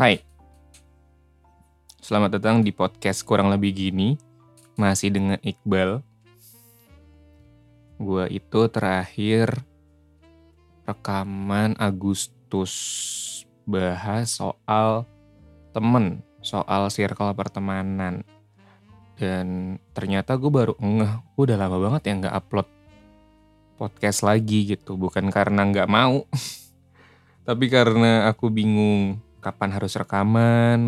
Hai, 0.00 0.16
selamat 2.00 2.40
datang 2.40 2.64
di 2.64 2.72
podcast 2.72 3.20
kurang 3.20 3.52
lebih 3.52 3.76
gini, 3.76 4.16
masih 4.72 5.12
dengan 5.12 5.36
Iqbal. 5.44 6.00
Gua 8.00 8.24
itu 8.32 8.64
terakhir 8.72 9.60
rekaman 10.88 11.76
Agustus 11.76 12.72
bahas 13.68 14.40
soal 14.40 15.04
temen, 15.76 16.24
soal 16.40 16.88
circle 16.88 17.36
pertemanan. 17.36 18.24
Dan 19.20 19.76
ternyata 19.92 20.40
gue 20.40 20.48
baru 20.48 20.80
ngeh, 20.80 21.12
gue 21.36 21.42
udah 21.44 21.60
lama 21.60 21.76
banget 21.76 22.08
ya 22.08 22.12
nggak 22.24 22.36
upload 22.40 22.68
podcast 23.76 24.24
lagi 24.24 24.64
gitu. 24.64 24.96
Bukan 24.96 25.28
karena 25.28 25.60
nggak 25.68 25.92
mau, 25.92 26.24
tapi 27.52 27.68
karena 27.68 28.32
aku 28.32 28.48
bingung 28.48 29.28
kapan 29.40 29.72
harus 29.74 29.96
rekaman, 29.96 30.80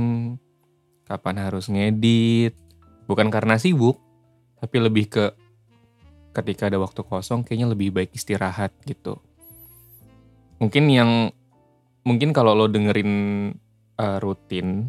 kapan 1.08 1.36
harus 1.40 1.66
ngedit. 1.72 2.54
Bukan 3.08 3.28
karena 3.32 3.58
sibuk, 3.58 3.98
tapi 4.60 4.78
lebih 4.78 5.10
ke 5.10 5.24
ketika 6.32 6.72
ada 6.72 6.80
waktu 6.80 7.04
kosong 7.04 7.44
kayaknya 7.44 7.72
lebih 7.72 7.92
baik 7.92 8.14
istirahat 8.16 8.72
gitu. 8.88 9.20
Mungkin 10.62 10.84
yang 10.88 11.10
mungkin 12.06 12.30
kalau 12.30 12.54
lo 12.54 12.70
dengerin 12.70 13.12
uh, 13.98 14.18
rutin, 14.22 14.88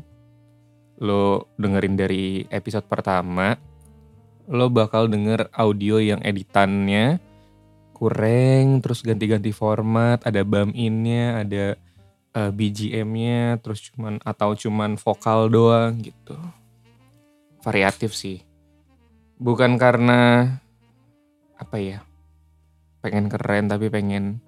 lo 1.02 1.52
dengerin 1.57 1.98
dari 1.98 2.45
episode 2.48 2.85
pertama, 2.88 3.57
lo 4.48 4.70
bakal 4.70 5.09
denger 5.09 5.49
audio 5.57 5.99
yang 5.99 6.21
editannya 6.23 7.20
kurang, 7.93 8.84
terus 8.84 8.99
ganti-ganti 8.99 9.55
format, 9.55 10.20
ada 10.27 10.43
bump 10.43 10.76
innya, 10.76 11.40
ada 11.45 11.80
uh, 12.33 12.51
BGM-nya, 12.51 13.61
terus 13.61 13.89
cuman 13.93 14.19
atau 14.25 14.57
cuman 14.57 14.97
vokal 14.97 15.47
doang 15.47 16.01
gitu. 16.01 16.35
Variatif 17.63 18.17
sih. 18.17 18.43
Bukan 19.40 19.77
karena 19.79 20.49
apa 21.55 21.77
ya? 21.79 21.99
Pengen 22.99 23.31
keren 23.31 23.71
tapi 23.71 23.87
pengen 23.87 24.41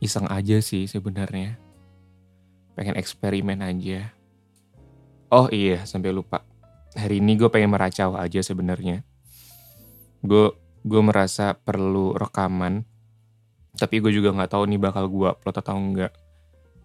iseng 0.00 0.26
aja 0.26 0.58
sih 0.58 0.88
sebenarnya. 0.88 1.60
Pengen 2.74 2.98
eksperimen 2.98 3.62
aja. 3.62 4.12
Oh 5.32 5.50
iya, 5.50 5.82
sampai 5.86 6.12
lupa. 6.12 6.44
Hari 6.96 7.20
ini 7.20 7.36
gue 7.36 7.50
pengen 7.50 7.72
meracau 7.72 8.14
aja 8.16 8.40
sebenarnya. 8.40 9.02
Gue 10.22 10.54
gue 10.86 11.02
merasa 11.02 11.58
perlu 11.58 12.14
rekaman, 12.14 12.86
tapi 13.74 13.98
gue 13.98 14.14
juga 14.14 14.30
nggak 14.30 14.54
tahu 14.54 14.70
nih 14.70 14.80
bakal 14.80 15.10
gue 15.10 15.28
upload 15.34 15.56
atau 15.58 15.74
enggak 15.74 16.14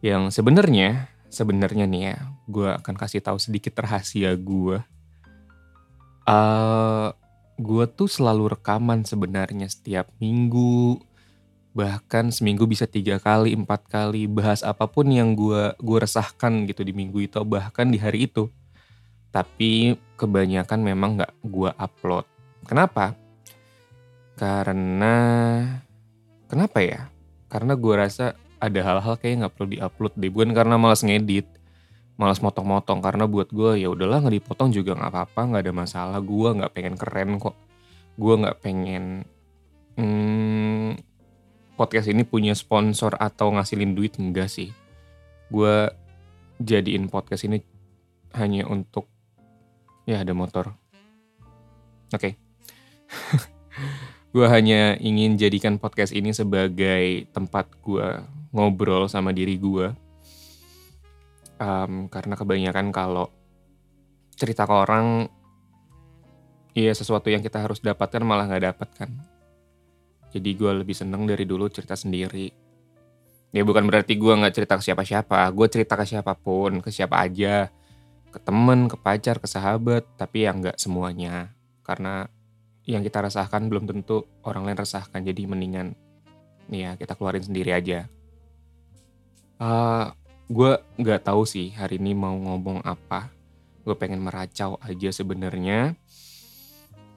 yang 0.01 0.33
sebenarnya 0.33 1.07
sebenarnya 1.31 1.85
nih 1.87 2.01
ya 2.11 2.17
gue 2.49 2.69
akan 2.81 2.95
kasih 2.97 3.23
tahu 3.23 3.37
sedikit 3.39 3.79
rahasia 3.79 4.35
gue 4.35 4.81
uh, 6.27 7.09
gue 7.61 7.85
tuh 7.93 8.09
selalu 8.09 8.57
rekaman 8.57 9.05
sebenarnya 9.05 9.69
setiap 9.69 10.09
minggu 10.17 10.99
bahkan 11.71 12.27
seminggu 12.35 12.67
bisa 12.67 12.83
tiga 12.83 13.15
kali 13.15 13.55
empat 13.55 13.87
kali 13.87 14.27
bahas 14.27 14.59
apa 14.59 14.91
pun 14.91 15.07
yang 15.07 15.31
gue 15.39 15.71
gue 15.79 15.97
resahkan 16.03 16.67
gitu 16.67 16.83
di 16.83 16.91
minggu 16.91 17.23
itu 17.23 17.39
bahkan 17.47 17.87
di 17.87 17.97
hari 17.99 18.27
itu. 18.27 18.51
Tapi 19.31 19.95
kebanyakan 20.19 20.79
memang 20.83 21.15
nggak 21.15 21.33
gue 21.47 21.71
upload. 21.79 22.27
Kenapa? 22.67 23.15
Karena 24.35 25.15
kenapa 26.51 26.83
ya? 26.83 27.07
Karena 27.47 27.79
gue 27.79 27.95
rasa 27.95 28.35
ada 28.61 28.79
hal-hal 28.85 29.15
kayak 29.17 29.35
nggak 29.41 29.53
perlu 29.57 29.67
diupload 29.73 30.13
deh. 30.15 30.29
Bukan 30.29 30.53
karena 30.53 30.77
malas 30.77 31.01
ngedit 31.01 31.49
malas 32.15 32.37
motong-motong. 32.39 33.01
Karena 33.01 33.25
buat 33.25 33.49
gue 33.49 33.81
ya 33.81 33.89
udahlah 33.89 34.21
nggak 34.21 34.37
dipotong 34.37 34.69
juga 34.69 34.93
nggak 34.93 35.11
apa-apa 35.11 35.41
nggak 35.49 35.63
ada 35.65 35.73
masalah. 35.73 36.19
Gue 36.21 36.49
nggak 36.53 36.71
pengen 36.71 36.95
keren 36.95 37.41
kok. 37.41 37.57
Gue 38.15 38.33
nggak 38.37 38.57
pengen 38.61 39.25
hmm, 39.97 41.01
podcast 41.73 42.07
ini 42.13 42.21
punya 42.21 42.53
sponsor 42.53 43.17
atau 43.17 43.49
ngasilin 43.57 43.97
duit 43.97 44.21
enggak 44.21 44.47
sih. 44.47 44.69
Gue 45.49 45.89
jadiin 46.61 47.09
podcast 47.09 47.49
ini 47.49 47.57
hanya 48.37 48.69
untuk 48.69 49.09
ya 50.05 50.21
ada 50.21 50.37
motor. 50.37 50.77
Oke. 52.13 52.37
okay. 53.09 53.51
gue 54.31 54.47
hanya 54.47 54.95
ingin 54.95 55.35
jadikan 55.35 55.75
podcast 55.75 56.15
ini 56.15 56.31
sebagai 56.31 57.27
tempat 57.35 57.67
gue 57.83 58.23
ngobrol 58.55 59.11
sama 59.11 59.35
diri 59.35 59.59
gue. 59.59 59.91
Um, 61.61 62.07
karena 62.07 62.39
kebanyakan 62.39 62.89
kalau 62.95 63.29
cerita 64.33 64.65
ke 64.65 64.73
orang, 64.73 65.29
iya 66.73 66.95
sesuatu 66.95 67.27
yang 67.29 67.43
kita 67.43 67.59
harus 67.59 67.83
dapatkan 67.83 68.23
malah 68.23 68.47
nggak 68.47 68.65
dapat 68.71 68.89
kan. 68.95 69.11
Jadi 70.31 70.49
gue 70.55 70.71
lebih 70.79 70.95
seneng 70.95 71.27
dari 71.27 71.43
dulu 71.43 71.67
cerita 71.67 71.99
sendiri. 71.99 72.47
Ya 73.51 73.67
bukan 73.67 73.83
berarti 73.83 74.15
gue 74.15 74.31
nggak 74.31 74.55
cerita 74.55 74.79
ke 74.79 74.83
siapa-siapa, 74.87 75.43
gue 75.51 75.67
cerita 75.67 75.99
ke 75.99 76.07
siapa 76.07 76.39
pun, 76.39 76.79
ke 76.79 76.87
siapa 76.87 77.19
aja, 77.19 77.67
ke 78.31 78.39
temen, 78.39 78.87
ke 78.87 78.95
pacar, 78.95 79.43
ke 79.43 79.47
sahabat, 79.51 80.07
tapi 80.15 80.47
yang 80.47 80.63
nggak 80.63 80.79
semuanya. 80.79 81.51
Karena 81.83 82.31
yang 82.85 83.05
kita 83.05 83.21
rasakan 83.21 83.69
belum 83.69 83.85
tentu 83.85 84.25
orang 84.45 84.65
lain 84.65 84.79
rasakan, 84.79 85.21
jadi 85.21 85.45
mendingan 85.45 85.93
ya 86.71 86.95
kita 86.95 87.13
keluarin 87.13 87.43
sendiri 87.45 87.75
aja. 87.75 88.07
Uh, 89.61 90.09
gue 90.49 90.81
nggak 90.97 91.29
tahu 91.29 91.45
sih 91.45 91.71
hari 91.77 92.01
ini 92.01 92.17
mau 92.17 92.33
ngomong 92.33 92.81
apa. 92.81 93.29
Gue 93.81 93.97
pengen 93.97 94.21
meracau 94.21 94.77
aja 94.81 95.09
sebenarnya. 95.13 95.93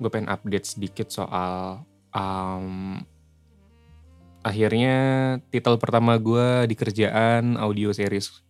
Gue 0.00 0.10
pengen 0.12 0.32
update 0.32 0.76
sedikit 0.76 1.08
soal 1.08 1.84
um, 2.12 3.00
akhirnya 4.44 4.96
titel 5.48 5.81
pertama 5.81 6.20
gue 6.20 6.69
di 6.69 6.76
kerjaan 6.76 7.56
audio 7.56 7.91
series 7.96 8.44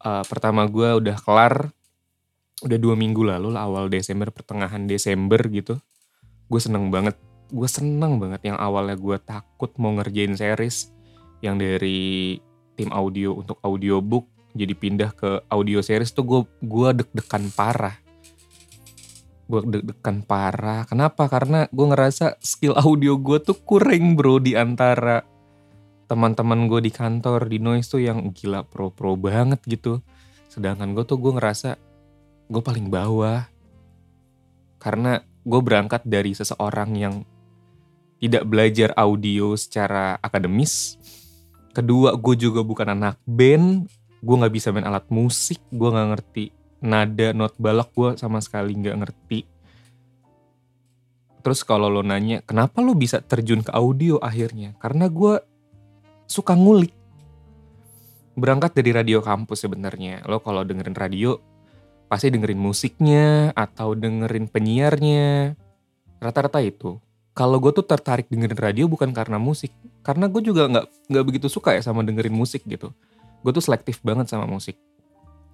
uh, 0.00 0.24
pertama 0.24 0.64
gue 0.64 0.96
udah 0.96 1.16
kelar 1.20 1.70
udah 2.64 2.78
dua 2.80 2.96
minggu 2.96 3.20
lalu 3.20 3.52
awal 3.52 3.92
Desember 3.92 4.32
pertengahan 4.32 4.88
Desember 4.88 5.36
gitu 5.52 5.76
gue 6.46 6.60
seneng 6.60 6.90
banget 6.90 7.18
gue 7.50 7.68
seneng 7.70 8.18
banget 8.18 8.52
yang 8.52 8.58
awalnya 8.58 8.98
gue 8.98 9.16
takut 9.22 9.70
mau 9.78 9.94
ngerjain 9.94 10.34
series 10.34 10.90
yang 11.44 11.58
dari 11.58 12.38
tim 12.74 12.90
audio 12.90 13.38
untuk 13.38 13.62
audiobook 13.62 14.26
jadi 14.56 14.72
pindah 14.72 15.12
ke 15.12 15.44
audio 15.52 15.84
series 15.84 16.16
tuh 16.16 16.24
gue 16.24 16.40
gua 16.64 16.96
deg-degan 16.96 17.52
parah. 17.52 17.92
Gue 19.46 19.60
deg-degan 19.62 20.24
parah. 20.24 20.88
Kenapa? 20.88 21.28
Karena 21.28 21.68
gue 21.68 21.86
ngerasa 21.86 22.40
skill 22.40 22.72
audio 22.74 23.20
gue 23.20 23.36
tuh 23.44 23.60
kurang 23.60 24.16
bro 24.16 24.40
di 24.40 24.56
antara 24.56 25.22
teman-teman 26.08 26.72
gue 26.72 26.80
di 26.80 26.90
kantor 26.90 27.52
di 27.52 27.60
noise 27.60 27.92
tuh 27.92 28.00
yang 28.00 28.32
gila 28.32 28.64
pro-pro 28.64 29.14
banget 29.20 29.60
gitu. 29.68 30.00
Sedangkan 30.48 30.96
gue 30.96 31.04
tuh 31.04 31.20
gue 31.20 31.36
ngerasa 31.36 31.76
gue 32.48 32.62
paling 32.64 32.88
bawah. 32.88 33.44
Karena 34.80 35.20
gue 35.46 35.60
berangkat 35.62 36.02
dari 36.02 36.34
seseorang 36.34 36.90
yang 36.98 37.14
tidak 38.18 38.42
belajar 38.50 38.90
audio 38.98 39.54
secara 39.54 40.18
akademis 40.18 40.98
Kedua, 41.76 42.16
gue 42.16 42.40
juga 42.40 42.64
bukan 42.64 42.96
anak 42.96 43.20
band. 43.28 43.84
Gue 44.24 44.34
gak 44.40 44.54
bisa 44.56 44.72
main 44.72 44.88
alat 44.88 45.04
musik. 45.12 45.60
Gue 45.68 45.92
gak 45.92 46.08
ngerti 46.08 46.48
nada, 46.80 47.36
not 47.36 47.52
balok. 47.60 47.92
Gue 47.92 48.08
sama 48.16 48.40
sekali 48.40 48.72
gak 48.80 48.96
ngerti. 48.96 49.44
Terus 51.44 51.60
kalau 51.68 51.92
lo 51.92 52.00
nanya, 52.00 52.40
kenapa 52.48 52.80
lo 52.80 52.96
bisa 52.96 53.20
terjun 53.20 53.60
ke 53.60 53.68
audio 53.76 54.16
akhirnya? 54.24 54.72
Karena 54.80 55.12
gue 55.12 55.36
suka 56.24 56.56
ngulik. 56.56 56.96
Berangkat 58.40 58.72
dari 58.72 58.96
radio 58.96 59.20
kampus 59.20 59.68
sebenarnya. 59.68 60.24
Lo 60.24 60.40
kalau 60.40 60.64
dengerin 60.64 60.96
radio, 60.96 61.36
pasti 62.06 62.30
dengerin 62.30 62.58
musiknya 62.58 63.50
atau 63.52 63.94
dengerin 63.98 64.46
penyiarnya. 64.46 65.54
Rata-rata 66.22 66.62
itu. 66.62 66.98
Kalau 67.36 67.60
gue 67.60 67.68
tuh 67.74 67.84
tertarik 67.84 68.32
dengerin 68.32 68.56
radio 68.56 68.88
bukan 68.88 69.12
karena 69.12 69.36
musik. 69.36 69.74
Karena 70.00 70.30
gue 70.30 70.40
juga 70.40 70.70
nggak 70.70 71.12
nggak 71.12 71.24
begitu 71.26 71.46
suka 71.52 71.76
ya 71.76 71.82
sama 71.84 72.00
dengerin 72.06 72.32
musik 72.32 72.64
gitu. 72.64 72.94
Gue 73.44 73.52
tuh 73.52 73.60
selektif 73.60 74.00
banget 74.00 74.32
sama 74.32 74.48
musik. 74.48 74.78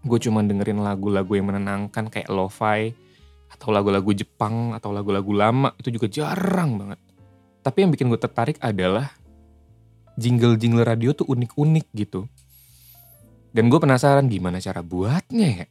Gue 0.06 0.18
cuma 0.22 0.44
dengerin 0.44 0.78
lagu-lagu 0.78 1.32
yang 1.34 1.50
menenangkan 1.50 2.06
kayak 2.12 2.30
lo-fi 2.30 2.94
atau 3.50 3.68
lagu-lagu 3.74 4.14
Jepang 4.14 4.72
atau 4.72 4.94
lagu-lagu 4.94 5.32
lama 5.34 5.74
itu 5.80 5.90
juga 5.90 6.06
jarang 6.06 6.78
banget. 6.78 7.00
Tapi 7.62 7.78
yang 7.82 7.90
bikin 7.90 8.06
gue 8.10 8.20
tertarik 8.20 8.58
adalah 8.62 9.10
jingle-jingle 10.14 10.86
radio 10.86 11.14
tuh 11.14 11.26
unik-unik 11.26 11.86
gitu. 11.96 12.28
Dan 13.52 13.68
gue 13.68 13.78
penasaran 13.82 14.30
gimana 14.30 14.62
cara 14.62 14.80
buatnya 14.80 15.48
ya 15.62 15.66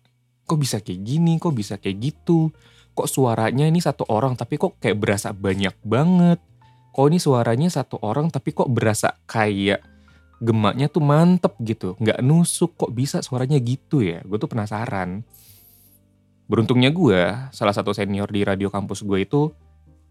kok 0.46 0.60
bisa 0.60 0.84
kayak 0.84 1.02
gini 1.06 1.40
kok 1.40 1.56
bisa 1.56 1.80
kayak 1.80 1.98
gitu 2.12 2.52
kok 2.92 3.08
suaranya 3.08 3.66
ini 3.68 3.80
satu 3.80 4.04
orang 4.12 4.36
tapi 4.36 4.60
kok 4.60 4.78
kayak 4.80 5.00
berasa 5.00 5.32
banyak 5.32 5.76
banget. 5.84 6.40
Kok 6.92 7.08
ini 7.08 7.20
suaranya 7.24 7.72
satu 7.72 8.04
orang 8.04 8.28
tapi 8.28 8.52
kok 8.52 8.68
berasa 8.68 9.16
kayak 9.24 9.80
gemaknya 10.44 10.92
tuh 10.92 11.04
mantep 11.04 11.56
gitu. 11.64 11.96
Nggak 12.04 12.20
nusuk 12.20 12.76
kok 12.76 12.92
bisa 12.92 13.24
suaranya 13.24 13.56
gitu 13.64 14.04
ya. 14.04 14.20
Gue 14.28 14.36
tuh 14.36 14.52
penasaran. 14.52 15.24
Beruntungnya 16.52 16.92
gue, 16.92 17.22
salah 17.56 17.72
satu 17.72 17.96
senior 17.96 18.28
di 18.28 18.44
radio 18.44 18.68
kampus 18.68 19.08
gue 19.08 19.24
itu 19.24 19.56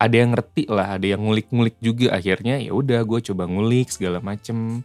ada 0.01 0.17
yang 0.17 0.33
ngerti 0.33 0.65
lah, 0.73 0.97
ada 0.97 1.05
yang 1.05 1.21
ngulik-ngulik 1.21 1.77
juga 1.85 2.17
akhirnya 2.17 2.57
ya 2.57 2.73
udah 2.73 3.05
gue 3.05 3.21
coba 3.21 3.45
ngulik 3.45 3.93
segala 3.93 4.25
macem. 4.25 4.81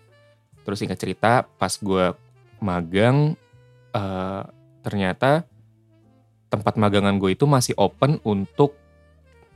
Terus 0.68 0.84
singkat 0.84 1.00
cerita 1.00 1.48
pas 1.56 1.72
gue 1.80 2.12
magang 2.60 3.40
uh, 3.96 4.44
ternyata 4.86 5.50
tempat 6.54 6.78
magangan 6.78 7.18
gue 7.18 7.34
itu 7.34 7.50
masih 7.50 7.74
open 7.82 8.22
untuk 8.22 8.78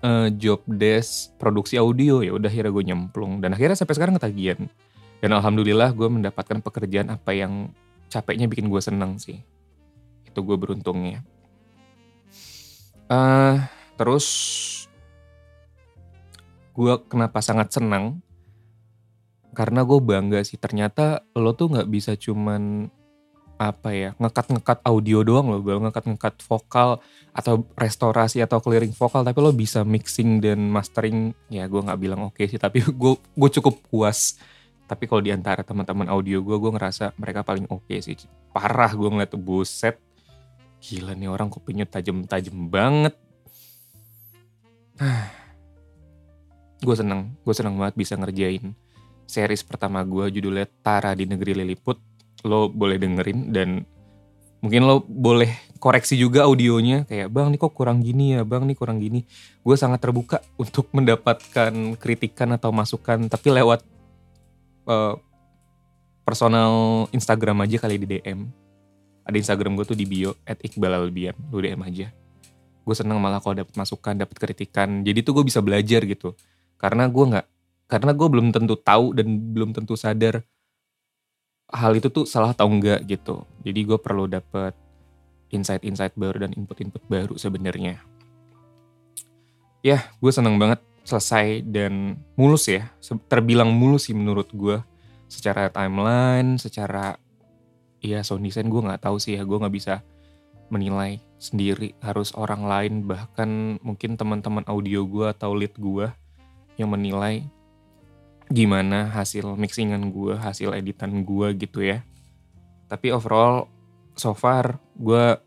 uh, 0.02 0.28
job 0.34 0.66
desk 0.66 1.38
produksi 1.38 1.78
audio. 1.78 2.26
Ya 2.26 2.34
udah 2.34 2.50
akhirnya 2.50 2.74
gue 2.74 2.84
nyemplung. 2.90 3.40
Dan 3.40 3.54
akhirnya 3.54 3.78
sampai 3.78 3.96
sekarang 3.96 4.18
ketagihan. 4.18 4.66
Dan 5.22 5.36
alhamdulillah 5.36 5.94
gue 5.94 6.08
mendapatkan 6.10 6.60
pekerjaan 6.64 7.14
apa 7.14 7.36
yang 7.36 7.72
capeknya 8.10 8.50
bikin 8.50 8.68
gue 8.68 8.81
seneng 8.81 9.22
sih. 9.22 9.44
Itu 10.26 10.42
gue 10.42 10.58
beruntungnya. 10.58 11.22
Uh, 13.10 13.62
terus 13.98 14.28
gue 16.74 16.94
kenapa 17.10 17.42
sangat 17.44 17.74
senang 17.74 18.24
karena 19.52 19.84
gue 19.84 20.00
bangga 20.00 20.40
sih. 20.42 20.56
Ternyata 20.56 21.28
lo 21.36 21.52
tuh 21.52 21.76
nggak 21.76 21.90
bisa 21.92 22.16
cuman 22.16 22.88
apa 23.60 23.92
ya 23.92 24.16
ngekat-ngekat 24.16 24.80
audio 24.88 25.20
doang 25.20 25.52
lo 25.52 25.60
belum 25.60 25.92
ngekat-ngekat 25.92 26.40
vokal 26.48 27.04
atau 27.36 27.68
restorasi 27.76 28.40
atau 28.40 28.64
clearing 28.64 28.96
vokal 28.96 29.28
tapi 29.28 29.36
lo 29.44 29.52
bisa 29.52 29.84
mixing 29.84 30.40
dan 30.40 30.72
mastering. 30.72 31.36
Ya 31.52 31.68
gue 31.68 31.84
nggak 31.84 32.00
bilang 32.00 32.24
oke 32.32 32.40
okay 32.40 32.48
sih 32.48 32.56
tapi 32.56 32.80
gue 33.02 33.14
gue 33.20 33.50
cukup 33.60 33.84
puas. 33.92 34.40
Tapi 34.88 35.06
kalau 35.06 35.20
di 35.22 35.36
antara 35.36 35.62
teman-teman 35.62 36.08
audio 36.08 36.40
gue 36.40 36.56
gue 36.56 36.72
ngerasa 36.72 37.14
mereka 37.20 37.44
paling 37.44 37.68
oke 37.68 37.84
okay 37.84 38.00
sih. 38.00 38.16
Parah 38.56 38.96
gue 38.96 39.12
ngeliat 39.12 39.36
buset. 39.36 40.00
Gila 40.80 41.12
nih 41.12 41.28
orang 41.28 41.52
kopinya 41.52 41.84
tajam-tajam 41.84 42.72
banget. 42.72 43.14
Gue 46.80 46.96
seneng 46.96 47.36
gue 47.44 47.52
seneng 47.52 47.76
banget 47.76 48.00
bisa 48.00 48.16
ngerjain 48.16 48.72
series 49.28 49.68
pertama 49.68 50.00
gue 50.08 50.32
judulnya 50.32 50.64
Tara 50.80 51.12
di 51.12 51.28
Negeri 51.28 51.52
Liliput 51.52 52.09
lo 52.46 52.72
boleh 52.72 52.96
dengerin 52.96 53.52
dan 53.52 53.84
mungkin 54.60 54.88
lo 54.88 55.04
boleh 55.04 55.52
koreksi 55.80 56.20
juga 56.20 56.44
audionya 56.44 57.08
kayak 57.08 57.32
bang 57.32 57.48
nih 57.56 57.60
kok 57.60 57.74
kurang 57.76 58.04
gini 58.04 58.36
ya? 58.36 58.44
Bang 58.44 58.68
nih 58.68 58.76
kurang 58.76 59.00
gini. 59.00 59.24
Gue 59.64 59.76
sangat 59.80 60.04
terbuka 60.04 60.44
untuk 60.62 60.92
mendapatkan 60.92 61.72
kritikan 62.00 62.56
atau 62.56 62.72
masukan 62.76 63.28
tapi 63.32 63.52
lewat 63.52 63.84
uh, 64.88 65.16
personal 66.28 67.06
Instagram 67.16 67.66
aja 67.66 67.82
kali 67.82 67.98
di 67.98 68.20
DM 68.20 68.70
ada 69.30 69.38
Instagram 69.38 69.78
gue 69.78 69.86
tuh 69.86 69.94
di 69.94 70.10
bio 70.10 70.34
at 70.42 70.58
Iqbal 70.58 70.98
Albian 70.98 71.38
lo 71.54 71.62
DM 71.62 71.78
aja. 71.86 72.10
Gue 72.82 72.96
seneng 72.98 73.22
malah 73.22 73.38
kalau 73.38 73.62
dapet 73.62 73.78
masukan 73.78 74.18
dapet 74.18 74.42
kritikan. 74.42 75.06
Jadi 75.06 75.22
tuh 75.22 75.38
gue 75.38 75.46
bisa 75.46 75.62
belajar 75.62 76.02
gitu. 76.02 76.34
Karena 76.82 77.06
gue 77.06 77.26
nggak 77.30 77.46
karena 77.86 78.12
gue 78.18 78.28
belum 78.30 78.50
tentu 78.50 78.74
tahu 78.74 79.14
dan 79.14 79.30
belum 79.54 79.78
tentu 79.78 79.94
sadar 79.94 80.42
hal 81.69 81.94
itu 81.94 82.10
tuh 82.10 82.25
salah 82.25 82.51
atau 82.54 82.66
enggak 82.66 83.06
gitu. 83.06 83.45
Jadi 83.62 83.80
gue 83.86 83.98
perlu 84.01 84.25
dapet 84.25 84.74
insight-insight 85.50 86.13
baru 86.18 86.45
dan 86.45 86.51
input-input 86.54 87.01
baru 87.10 87.36
sebenarnya. 87.38 88.01
Ya 89.86 90.10
gue 90.19 90.31
seneng 90.33 90.57
banget 90.57 90.81
selesai 91.06 91.66
dan 91.66 92.21
mulus 92.38 92.69
ya. 92.69 92.89
Terbilang 93.30 93.69
mulus 93.74 94.10
sih 94.10 94.16
menurut 94.18 94.50
gue 94.54 94.81
secara 95.30 95.69
timeline 95.69 96.57
secara 96.57 97.21
ya 98.01 98.25
sound 98.25 98.42
design 98.42 98.69
gue 98.69 98.81
nggak 98.81 99.06
tahu 99.06 99.18
sih 99.21 99.38
ya. 99.38 99.45
Gue 99.45 99.57
nggak 99.62 99.74
bisa 99.74 100.01
menilai 100.69 101.21
sendiri. 101.38 101.94
Harus 102.01 102.33
orang 102.33 102.66
lain 102.66 102.94
bahkan 103.06 103.81
mungkin 103.81 104.18
teman-teman 104.18 104.66
audio 104.69 105.06
gue 105.06 105.30
atau 105.30 105.54
lead 105.54 105.74
gue 105.77 106.10
yang 106.77 106.89
menilai 106.94 107.45
gimana 108.50 109.13
hasil 109.13 109.46
mixingan 109.54 110.10
gue 110.10 110.34
hasil 110.34 110.74
editan 110.74 111.22
gue 111.22 111.54
gitu 111.56 111.86
ya. 111.86 112.01
Tapi 112.90 113.13
overall 113.13 113.69
so 114.18 114.34
far 114.34 114.81
gue 114.98 115.38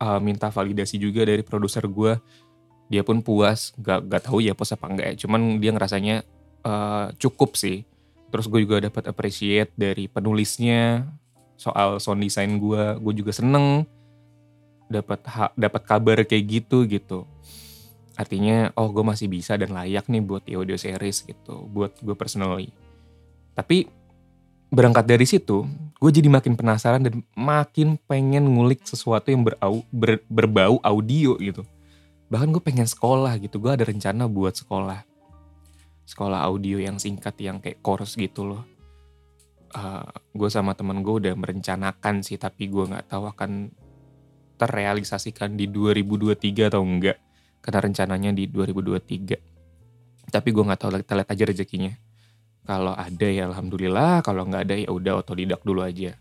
uh, 0.00 0.20
minta 0.24 0.48
validasi 0.48 0.96
juga 0.96 1.28
dari 1.28 1.44
produser 1.44 1.84
gue 1.84 2.16
dia 2.88 3.00
pun 3.00 3.24
puas 3.24 3.72
gak, 3.80 4.08
gak 4.08 4.22
tahu 4.28 4.44
ya 4.44 4.56
puas 4.56 4.72
apa 4.72 4.88
enggak 4.88 5.06
ya. 5.12 5.14
Cuman 5.24 5.60
dia 5.60 5.70
ngerasanya 5.76 6.24
uh, 6.64 7.12
cukup 7.20 7.60
sih. 7.60 7.84
Terus 8.32 8.48
gue 8.50 8.66
juga 8.66 8.82
dapat 8.82 9.04
appreciate 9.06 9.70
dari 9.76 10.08
penulisnya 10.08 11.06
soal 11.54 12.02
sound 12.02 12.18
design 12.24 12.58
gue 12.58 12.98
gue 12.98 13.14
juga 13.14 13.30
seneng 13.30 13.86
dapat 14.90 15.22
dapat 15.54 15.82
kabar 15.86 16.18
kayak 16.26 16.44
gitu 16.44 16.82
gitu 16.88 17.24
artinya 18.14 18.70
oh 18.78 18.94
gue 18.94 19.02
masih 19.02 19.26
bisa 19.26 19.58
dan 19.58 19.74
layak 19.74 20.06
nih 20.06 20.22
buat 20.22 20.46
di 20.46 20.54
audio 20.54 20.78
series 20.78 21.26
gitu 21.26 21.66
buat 21.66 21.98
gue 21.98 22.14
personally. 22.14 22.70
Tapi 23.54 23.86
berangkat 24.70 25.06
dari 25.06 25.26
situ 25.26 25.66
gue 25.98 26.10
jadi 26.10 26.28
makin 26.28 26.58
penasaran 26.58 27.00
dan 27.00 27.24
makin 27.32 27.96
pengen 28.04 28.44
ngulik 28.44 28.84
sesuatu 28.84 29.32
yang 29.32 29.46
berau, 29.46 29.80
ber, 29.88 30.20
berbau 30.28 30.76
audio 30.84 31.38
gitu. 31.40 31.64
Bahkan 32.28 32.52
gue 32.52 32.62
pengen 32.62 32.86
sekolah 32.86 33.40
gitu 33.40 33.58
gue 33.58 33.72
ada 33.72 33.86
rencana 33.86 34.28
buat 34.28 34.54
sekolah. 34.54 35.00
Sekolah 36.04 36.44
audio 36.44 36.76
yang 36.76 37.00
singkat 37.00 37.34
yang 37.40 37.58
kayak 37.58 37.80
course 37.80 38.20
gitu 38.20 38.44
loh. 38.44 38.62
Uh, 39.74 40.06
gue 40.36 40.46
sama 40.46 40.76
temen 40.78 41.02
gue 41.02 41.14
udah 41.24 41.34
merencanakan 41.34 42.22
sih 42.22 42.38
tapi 42.38 42.70
gue 42.70 42.84
nggak 42.86 43.10
tahu 43.10 43.26
akan 43.26 43.74
terrealisasikan 44.54 45.58
di 45.58 45.66
2023 45.66 46.70
atau 46.70 46.86
enggak 46.86 47.18
karena 47.64 47.80
rencananya 47.80 48.36
di 48.36 48.44
2023 48.44 49.54
tapi 50.34 50.50
gue 50.50 50.66
nggak 50.66 50.80
tahu 50.82 50.90
kita 50.98 51.14
lihat 51.14 51.30
aja 51.30 51.44
rezekinya. 51.46 51.92
Kalau 52.66 52.96
ada 52.96 53.28
ya 53.30 53.46
alhamdulillah 53.46 54.24
kalau 54.26 54.48
nggak 54.50 54.62
ada 54.66 54.74
ya 54.74 54.90
udah 54.90 55.22
otodidak 55.22 55.62
dulu 55.62 55.84
aja. 55.84 56.18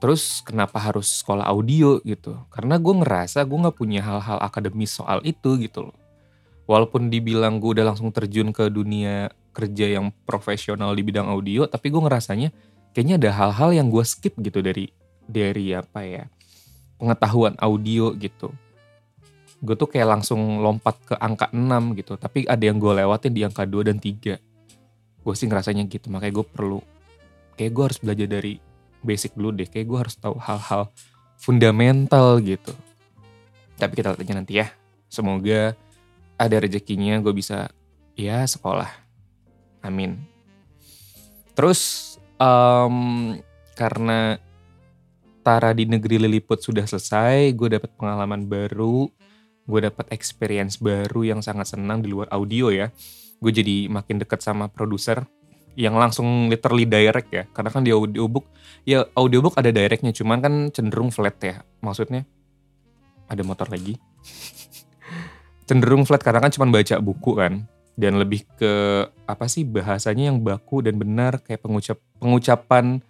Terus 0.00 0.40
kenapa 0.42 0.80
harus 0.80 1.20
sekolah 1.22 1.46
audio 1.46 2.00
gitu? 2.02 2.38
Karena 2.48 2.80
gue 2.80 2.94
ngerasa 3.02 3.44
gue 3.44 3.58
nggak 3.60 3.76
punya 3.76 4.00
hal-hal 4.00 4.38
akademis 4.40 4.94
soal 4.94 5.20
itu 5.26 5.58
gitu 5.60 5.90
loh. 5.90 5.96
Walaupun 6.64 7.10
dibilang 7.10 7.58
gue 7.58 7.76
udah 7.76 7.92
langsung 7.92 8.08
terjun 8.14 8.54
ke 8.54 8.70
dunia 8.72 9.28
kerja 9.52 10.00
yang 10.00 10.08
profesional 10.24 10.96
di 10.96 11.04
bidang 11.04 11.28
audio 11.28 11.68
tapi 11.68 11.92
gue 11.92 12.00
ngerasanya 12.00 12.48
kayaknya 12.96 13.20
ada 13.20 13.30
hal-hal 13.36 13.70
yang 13.76 13.92
gue 13.92 14.00
skip 14.00 14.32
gitu 14.40 14.64
dari 14.64 14.88
dari 15.28 15.76
apa 15.76 16.00
ya 16.08 16.24
pengetahuan 16.96 17.52
audio 17.60 18.14
gitu. 18.16 18.54
Gue 19.62 19.78
tuh 19.78 19.86
kayak 19.86 20.18
langsung 20.18 20.58
lompat 20.58 20.98
ke 21.06 21.14
angka 21.14 21.48
6 21.54 21.94
gitu. 21.94 22.18
Tapi 22.18 22.44
ada 22.50 22.60
yang 22.60 22.82
gue 22.82 22.92
lewatin 22.98 23.30
di 23.30 23.46
angka 23.46 23.62
2 23.62 23.88
dan 23.88 24.02
3. 24.02 25.22
Gue 25.22 25.34
sih 25.38 25.46
ngerasanya 25.46 25.86
gitu. 25.86 26.10
Makanya 26.10 26.42
gue 26.42 26.46
perlu, 26.50 26.80
kayak 27.54 27.70
gue 27.70 27.84
harus 27.86 27.98
belajar 28.02 28.26
dari 28.26 28.58
basic 29.06 29.38
dulu 29.38 29.54
deh. 29.54 29.70
Kayak 29.70 29.86
gue 29.86 29.98
harus 30.02 30.14
tahu 30.18 30.34
hal-hal 30.42 30.90
fundamental 31.38 32.42
gitu. 32.42 32.74
Tapi 33.78 33.92
kita 33.94 34.12
lihat 34.12 34.22
aja 34.26 34.34
nanti 34.34 34.52
ya. 34.58 34.66
Semoga 35.06 35.78
ada 36.34 36.56
rezekinya 36.58 37.22
gue 37.22 37.30
bisa 37.30 37.70
ya 38.18 38.42
sekolah. 38.42 38.90
Amin. 39.86 40.18
Terus 41.54 42.14
um, 42.42 43.38
karena 43.78 44.38
Tara 45.42 45.74
di 45.74 45.90
negeri 45.90 46.22
Liliput 46.22 46.62
sudah 46.62 46.86
selesai, 46.86 47.50
gue 47.50 47.74
dapat 47.74 47.90
pengalaman 47.98 48.46
baru, 48.46 49.10
gue 49.62 49.80
dapat 49.82 50.10
experience 50.10 50.78
baru 50.82 51.22
yang 51.22 51.40
sangat 51.40 51.74
senang 51.74 52.02
di 52.02 52.10
luar 52.10 52.28
audio 52.34 52.70
ya. 52.70 52.90
Gue 53.42 53.50
jadi 53.54 53.90
makin 53.90 54.22
dekat 54.22 54.42
sama 54.42 54.70
produser 54.70 55.22
yang 55.78 55.96
langsung 55.96 56.50
literally 56.52 56.84
direct 56.84 57.30
ya. 57.32 57.44
Karena 57.50 57.70
kan 57.72 57.82
di 57.82 57.90
audiobook, 57.94 58.46
ya 58.84 59.06
audiobook 59.16 59.56
ada 59.56 59.72
directnya, 59.72 60.12
cuman 60.12 60.38
kan 60.42 60.54
cenderung 60.74 61.10
flat 61.10 61.36
ya. 61.40 61.64
Maksudnya, 61.80 62.26
ada 63.30 63.42
motor 63.42 63.70
lagi. 63.70 63.96
cenderung 65.68 66.04
flat 66.04 66.20
karena 66.20 66.42
kan 66.42 66.52
cuma 66.52 66.68
baca 66.68 66.96
buku 67.00 67.32
kan. 67.38 67.64
Dan 67.92 68.16
lebih 68.16 68.48
ke 68.56 69.04
apa 69.28 69.46
sih 69.52 69.68
bahasanya 69.68 70.32
yang 70.32 70.40
baku 70.40 70.80
dan 70.80 70.96
benar 70.96 71.44
kayak 71.44 71.60
pengucap 71.60 72.00
pengucapan 72.16 73.04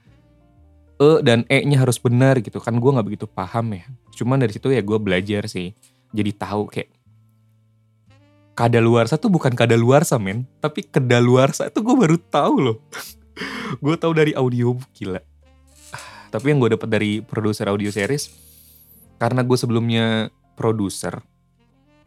E 1.03 1.11
dan 1.27 1.43
E-nya 1.51 1.83
harus 1.83 1.99
benar 1.99 2.39
gitu 2.39 2.63
kan 2.63 2.79
gue 2.79 2.91
nggak 2.91 3.07
begitu 3.07 3.27
paham 3.27 3.75
ya 3.75 3.87
cuman 4.15 4.39
dari 4.39 4.53
situ 4.55 4.71
ya 4.71 4.83
gue 4.85 4.99
belajar 5.03 5.51
sih 5.51 5.75
jadi 6.13 6.33
tahu 6.37 6.69
kayak 6.69 6.93
kada 8.53 8.79
luar 8.79 9.09
satu 9.09 9.33
bukan 9.33 9.57
kada 9.57 9.75
luar 9.75 10.05
men. 10.21 10.45
Tapi 10.61 10.85
luar 11.25 11.51
itu 11.57 11.81
gue 11.81 11.97
baru 11.97 12.17
tahu 12.21 12.55
loh. 12.61 12.79
Gue 13.81 13.97
tahu 13.97 14.13
dari 14.13 14.37
audio 14.37 14.77
gila. 14.93 15.25
Tapi 16.29 16.45
yang 16.53 16.61
gue 16.61 16.77
dapat 16.77 16.89
dari 16.93 17.25
produser 17.25 17.65
audio 17.73 17.89
series 17.89 18.29
karena 19.17 19.41
gue 19.41 19.57
sebelumnya 19.57 20.29
produser 20.53 21.25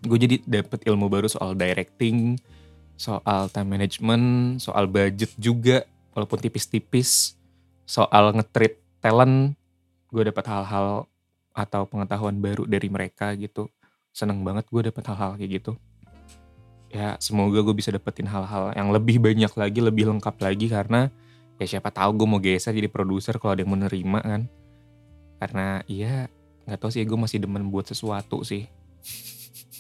gue 0.06 0.18
jadi 0.20 0.36
dapat 0.46 0.86
ilmu 0.86 1.10
baru 1.10 1.26
soal 1.26 1.58
directing 1.58 2.38
soal 3.00 3.50
time 3.50 3.74
management 3.74 4.60
soal 4.62 4.86
budget 4.86 5.34
juga 5.42 5.82
walaupun 6.14 6.38
tipis-tipis 6.38 7.34
soal 7.86 8.34
ngetrit 8.34 8.82
talent, 9.00 9.54
gue 10.10 10.24
dapat 10.26 10.46
hal-hal 10.50 11.06
atau 11.54 11.86
pengetahuan 11.86 12.42
baru 12.42 12.66
dari 12.66 12.90
mereka 12.90 13.32
gitu. 13.38 13.70
Seneng 14.16 14.48
banget 14.48 14.64
gue 14.72 14.80
dapat 14.88 15.04
hal-hal 15.12 15.36
kayak 15.36 15.52
gitu. 15.60 15.76
Ya 16.88 17.20
semoga 17.20 17.60
gue 17.60 17.76
bisa 17.76 17.92
dapetin 17.92 18.32
hal-hal 18.32 18.72
yang 18.72 18.96
lebih 18.96 19.20
banyak 19.20 19.52
lagi, 19.60 19.84
lebih 19.84 20.08
lengkap 20.08 20.40
lagi 20.40 20.72
karena 20.72 21.12
ya 21.60 21.68
siapa 21.68 21.92
tahu 21.92 22.24
gue 22.24 22.28
mau 22.28 22.40
geser 22.40 22.72
jadi 22.72 22.88
produser 22.88 23.36
kalau 23.36 23.60
ada 23.60 23.68
yang 23.68 23.76
menerima 23.76 24.20
kan. 24.24 24.42
Karena 25.44 25.84
iya 25.92 26.32
nggak 26.64 26.80
tahu 26.80 26.96
sih 26.96 27.04
gue 27.04 27.20
masih 27.20 27.44
demen 27.44 27.68
buat 27.68 27.92
sesuatu 27.92 28.40
sih. 28.48 28.72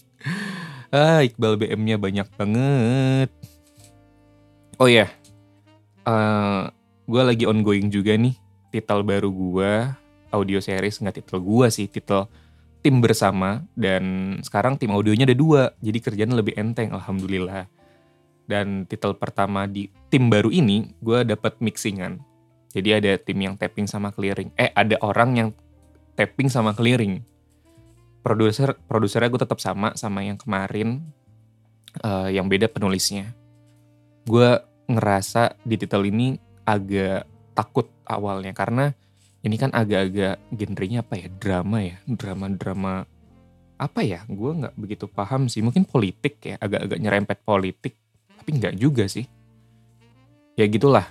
ah 0.91 1.23
Iqbal 1.23 1.55
BM-nya 1.55 1.95
banyak 1.95 2.27
banget. 2.35 3.31
Oh 4.75 4.91
ya, 4.91 5.07
yeah. 5.07 5.09
uh, 6.03 6.61
gue 7.07 7.21
lagi 7.23 7.47
ongoing 7.47 7.87
juga 7.87 8.19
nih 8.19 8.35
titel 8.75 9.07
baru 9.07 9.31
gue 9.31 9.73
audio 10.35 10.59
series 10.59 10.99
nggak 10.99 11.23
titel 11.23 11.39
gue 11.39 11.67
sih 11.71 11.87
titel 11.87 12.27
tim 12.85 13.01
bersama 13.01 13.65
dan 13.73 14.37
sekarang 14.45 14.77
tim 14.77 14.93
audionya 14.93 15.25
ada 15.25 15.33
dua 15.33 15.73
jadi 15.81 15.97
kerjaan 15.97 16.37
lebih 16.37 16.53
enteng 16.53 16.93
alhamdulillah. 16.93 17.65
Dan 18.45 18.85
titel 18.85 19.17
pertama 19.17 19.65
di 19.65 19.89
tim 20.13 20.29
baru 20.29 20.53
ini 20.53 20.93
gue 21.01 21.25
dapat 21.25 21.57
mixingan. 21.57 22.21
Jadi 22.77 22.89
ada 22.93 23.17
tim 23.17 23.41
yang 23.41 23.57
tapping 23.57 23.89
sama 23.89 24.13
clearing. 24.13 24.53
Eh 24.53 24.69
ada 24.69 25.01
orang 25.01 25.33
yang 25.33 25.49
tapping 26.13 26.45
sama 26.45 26.77
clearing. 26.77 27.25
Produser 28.21 28.77
produsernya 28.85 29.33
gue 29.33 29.41
tetap 29.41 29.57
sama 29.57 29.97
sama 29.97 30.21
yang 30.21 30.37
kemarin 30.37 31.01
uh, 32.05 32.29
yang 32.29 32.45
beda 32.45 32.69
penulisnya. 32.69 33.33
Gue 34.29 34.61
ngerasa 34.85 35.57
di 35.65 35.73
titel 35.81 36.05
ini 36.05 36.37
agak 36.69 37.25
takut 37.57 37.89
awalnya 38.05 38.53
karena 38.53 38.93
ini 39.45 39.61
kan 39.61 39.69
agak-agak 39.69 40.41
genrenya 40.49 41.05
apa 41.05 41.21
ya? 41.21 41.29
Drama 41.29 41.77
ya? 41.85 42.01
Drama-drama 42.09 43.05
apa 43.77 44.01
ya? 44.01 44.25
Gue 44.25 44.57
nggak 44.57 44.73
begitu 44.73 45.05
paham 45.05 45.45
sih. 45.45 45.61
Mungkin 45.61 45.85
politik 45.85 46.41
ya? 46.41 46.57
Agak-agak 46.57 46.97
nyerempet 46.97 47.37
politik. 47.45 47.93
Tapi 48.41 48.49
nggak 48.57 48.73
juga 48.73 49.05
sih. 49.05 49.29
Ya 50.57 50.65
gitulah. 50.65 51.05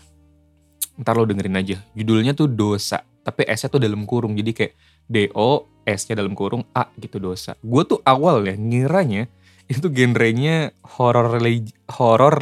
Ntar 0.98 1.14
lo 1.14 1.30
dengerin 1.30 1.62
aja. 1.62 1.78
Judulnya 1.94 2.34
tuh 2.34 2.50
dosa 2.50 3.06
tapi 3.24 3.46
S-nya 3.46 3.70
tuh 3.70 3.78
dalam 3.78 4.02
kurung. 4.02 4.34
Jadi 4.34 4.50
kayak 4.50 4.74
D-O 5.06 5.70
S-nya 5.86 6.18
dalam 6.18 6.34
kurung 6.34 6.66
A 6.74 6.90
gitu 6.98 7.22
dosa. 7.22 7.54
Gue 7.62 7.86
tuh 7.86 8.02
awal 8.02 8.42
ya 8.50 8.58
ngiranya 8.58 9.30
itu 9.64 9.88
genrenya 9.88 10.76
horor 10.84 11.40
religi 11.40 11.70
horor 11.86 12.34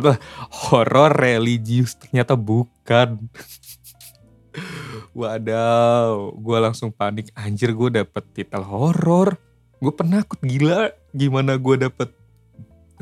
horor 0.66 1.12
religius. 1.12 2.00
Ternyata 2.00 2.34
bukan 2.40 3.28
Wadaw, 5.16 6.36
gue 6.36 6.58
langsung 6.60 6.92
panik. 6.92 7.32
Anjir 7.32 7.72
gue 7.72 8.04
dapet 8.04 8.24
titel 8.32 8.62
horor. 8.64 9.36
Gue 9.80 9.92
penakut 9.92 10.40
gila. 10.40 10.92
Gimana 11.12 11.56
gue 11.56 11.88
dapet 11.88 12.12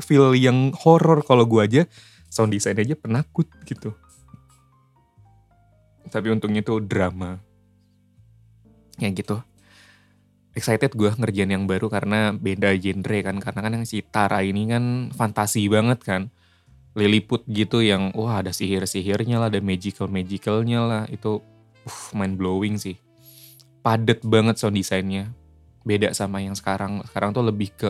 feel 0.03 0.35
yang 0.35 0.75
horor 0.75 1.23
kalau 1.23 1.47
gue 1.47 1.61
aja 1.63 1.83
sound 2.27 2.51
design 2.51 2.75
aja 2.79 2.99
penakut 2.99 3.47
gitu. 3.63 3.95
Tapi 6.11 6.27
untungnya 6.31 6.59
itu 6.59 6.83
drama. 6.83 7.39
Ya 8.99 9.07
gitu. 9.11 9.39
Excited 10.55 10.95
gue 10.95 11.11
ngerjain 11.11 11.51
yang 11.51 11.67
baru 11.67 11.91
karena 11.91 12.31
beda 12.31 12.71
genre 12.79 13.19
kan. 13.23 13.39
Karena 13.39 13.59
kan 13.59 13.71
yang 13.75 13.85
si 13.87 14.03
Tara 14.03 14.43
ini 14.43 14.67
kan 14.67 15.11
fantasi 15.11 15.67
banget 15.67 15.99
kan. 16.03 16.31
Liliput 16.95 17.43
gitu 17.51 17.83
yang 17.83 18.15
wah 18.15 18.39
ada 18.39 18.55
sihir-sihirnya 18.55 19.37
lah, 19.43 19.51
ada 19.51 19.59
magical-magicalnya 19.59 20.79
lah. 20.79 21.03
Itu 21.11 21.43
uh, 21.83 22.01
mind 22.15 22.39
blowing 22.39 22.79
sih. 22.79 22.95
Padet 23.83 24.23
banget 24.23 24.55
sound 24.57 24.79
desainnya. 24.79 25.29
Beda 25.83 26.15
sama 26.15 26.39
yang 26.39 26.55
sekarang. 26.55 27.03
Sekarang 27.05 27.35
tuh 27.35 27.43
lebih 27.43 27.75
ke 27.75 27.89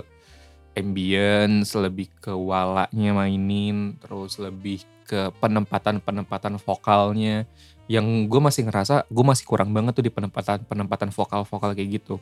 ambience, 0.75 1.77
lebih 1.77 2.11
ke 2.19 2.33
walaknya 2.33 3.15
mainin, 3.15 3.95
terus 4.01 4.41
lebih 4.41 4.83
ke 5.05 5.31
penempatan-penempatan 5.39 6.59
vokalnya. 6.59 7.47
Yang 7.85 8.27
gue 8.27 8.41
masih 8.41 8.65
ngerasa 8.65 9.05
gue 9.07 9.25
masih 9.25 9.45
kurang 9.45 9.71
banget 9.71 10.01
tuh 10.01 10.05
di 10.05 10.11
penempatan-penempatan 10.11 11.13
vokal-vokal 11.13 11.77
kayak 11.77 12.01
gitu. 12.01 12.17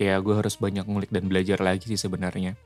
Ya 0.00 0.16
gue 0.22 0.32
harus 0.32 0.56
banyak 0.56 0.86
ngulik 0.88 1.12
dan 1.12 1.28
belajar 1.28 1.60
lagi 1.60 1.90
sih 1.90 2.00
sebenarnya. 2.00 2.56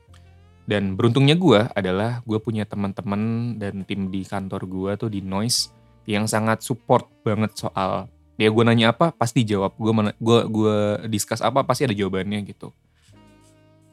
Dan 0.65 0.97
beruntungnya 0.97 1.37
gue 1.37 1.61
adalah 1.77 2.25
gue 2.25 2.41
punya 2.41 2.65
teman-teman 2.65 3.53
dan 3.61 3.85
tim 3.85 4.09
di 4.09 4.25
kantor 4.25 4.65
gue 4.65 4.91
tuh 4.97 5.09
di 5.13 5.21
Noise 5.21 5.69
yang 6.09 6.25
sangat 6.25 6.65
support 6.65 7.05
banget 7.21 7.53
soal 7.53 8.09
ya 8.35 8.51
gue 8.51 8.63
nanya 8.65 8.91
apa 8.91 9.13
pasti 9.13 9.45
jawab. 9.45 9.77
Gue 9.77 9.93
gue 10.17 10.39
gue 10.49 10.77
discuss 11.05 11.45
apa 11.45 11.61
pasti 11.61 11.85
ada 11.85 11.93
jawabannya 11.93 12.41
gitu. 12.49 12.73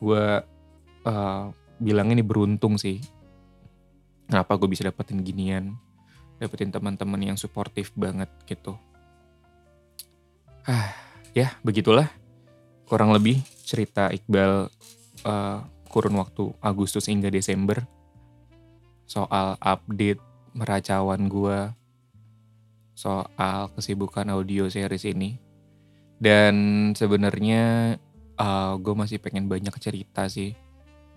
Gue 0.01 0.41
uh, 1.05 1.45
bilang 1.77 2.09
ini 2.09 2.25
beruntung 2.25 2.81
sih. 2.81 3.05
Kenapa 4.33 4.57
gue 4.57 4.69
bisa 4.73 4.89
dapetin 4.89 5.21
ginian? 5.21 5.77
Dapetin 6.41 6.73
teman-teman 6.73 7.21
yang 7.21 7.37
suportif 7.37 7.93
banget 7.93 8.33
gitu. 8.49 8.81
Ah 10.65 10.97
ya 11.37 11.53
begitulah. 11.61 12.09
Kurang 12.89 13.13
lebih 13.13 13.41
cerita 13.65 14.09
Iqbal 14.09 14.73
uh, 15.29 15.59
kurun 15.93 16.17
waktu 16.17 16.57
Agustus 16.65 17.13
hingga 17.13 17.29
Desember 17.29 17.85
soal 19.05 19.61
update 19.61 20.25
meracawan 20.57 21.29
gue 21.29 21.69
soal 22.97 23.73
kesibukan 23.77 24.29
audio 24.33 24.69
series 24.73 25.05
ini. 25.09 25.37
Dan 26.23 26.55
sebenarnya 26.95 27.97
uh, 28.39 28.79
gue 28.79 28.95
masih 28.95 29.19
pengen 29.19 29.51
banyak 29.51 29.75
cerita 29.83 30.31
sih 30.31 30.55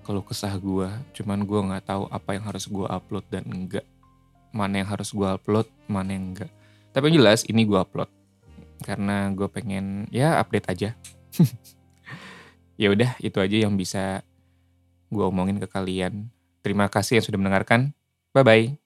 kalau 0.02 0.26
kesah 0.26 0.58
gue. 0.58 0.90
Cuman 1.14 1.46
gue 1.46 1.60
nggak 1.72 1.86
tahu 1.86 2.10
apa 2.10 2.36
yang 2.36 2.44
harus 2.50 2.66
gue 2.66 2.88
upload 2.90 3.26
dan 3.30 3.46
enggak. 3.46 3.86
Mana 4.56 4.82
yang 4.82 4.90
harus 4.90 5.14
gue 5.14 5.28
upload, 5.28 5.68
mana 5.86 6.16
yang 6.16 6.34
enggak. 6.34 6.52
Tapi 6.90 7.12
yang 7.12 7.22
jelas 7.22 7.46
ini 7.46 7.68
gue 7.68 7.78
upload 7.78 8.10
karena 8.82 9.30
gue 9.32 9.48
pengen 9.48 10.10
ya 10.10 10.42
update 10.42 10.68
aja. 10.74 10.90
ya 12.82 12.88
udah 12.92 13.14
itu 13.22 13.38
aja 13.40 13.58
yang 13.68 13.78
bisa 13.78 14.26
gue 15.16 15.26
omongin 15.26 15.58
ke 15.64 15.68
kalian. 15.72 16.28
Terima 16.62 16.92
kasih 16.92 17.22
yang 17.22 17.26
sudah 17.26 17.40
mendengarkan. 17.40 17.96
Bye 18.36 18.44
bye. 18.46 18.85